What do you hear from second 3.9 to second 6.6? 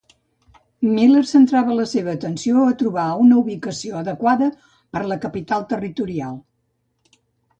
adequada per a la capital territorial.